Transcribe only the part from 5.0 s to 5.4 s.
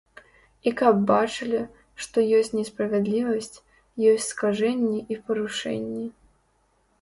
і